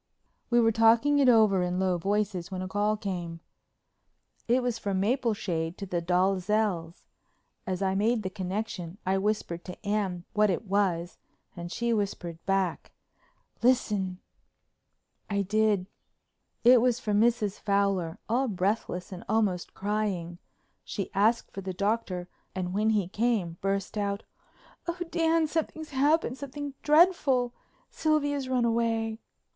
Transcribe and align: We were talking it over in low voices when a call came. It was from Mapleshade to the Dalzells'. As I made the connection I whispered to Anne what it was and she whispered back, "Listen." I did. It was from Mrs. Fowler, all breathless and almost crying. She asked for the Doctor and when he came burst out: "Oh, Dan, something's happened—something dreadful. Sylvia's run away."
We 0.49 0.59
were 0.59 0.71
talking 0.71 1.19
it 1.19 1.29
over 1.29 1.61
in 1.61 1.79
low 1.79 1.99
voices 1.99 2.49
when 2.49 2.63
a 2.63 2.67
call 2.67 2.97
came. 2.97 3.39
It 4.47 4.63
was 4.63 4.79
from 4.79 4.99
Mapleshade 4.99 5.77
to 5.77 5.85
the 5.85 6.01
Dalzells'. 6.01 7.03
As 7.67 7.83
I 7.83 7.93
made 7.93 8.23
the 8.23 8.31
connection 8.31 8.97
I 9.05 9.19
whispered 9.19 9.63
to 9.65 9.85
Anne 9.85 10.25
what 10.33 10.49
it 10.49 10.65
was 10.65 11.19
and 11.55 11.71
she 11.71 11.93
whispered 11.93 12.43
back, 12.47 12.93
"Listen." 13.61 14.17
I 15.29 15.43
did. 15.43 15.85
It 16.63 16.81
was 16.81 16.99
from 16.99 17.21
Mrs. 17.21 17.59
Fowler, 17.59 18.17
all 18.27 18.47
breathless 18.47 19.11
and 19.11 19.23
almost 19.29 19.75
crying. 19.75 20.39
She 20.83 21.13
asked 21.13 21.51
for 21.53 21.61
the 21.61 21.73
Doctor 21.73 22.27
and 22.55 22.73
when 22.73 22.89
he 22.89 23.07
came 23.07 23.57
burst 23.61 23.99
out: 23.99 24.23
"Oh, 24.87 24.97
Dan, 25.11 25.45
something's 25.45 25.91
happened—something 25.91 26.73
dreadful. 26.81 27.53
Sylvia's 27.91 28.49
run 28.49 28.65
away." 28.65 29.19